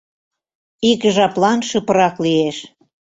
Ик 0.91 1.01
жаплан 1.15 1.59
шыпрак 1.69 2.15
лиеш... 2.23 2.57